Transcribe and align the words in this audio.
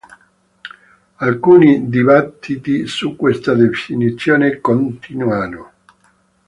Alcuni 1.19 1.87
dibattiti 1.87 2.87
su 2.87 3.15
questa 3.15 3.53
definizione 3.53 4.59
continuano. 4.59 5.71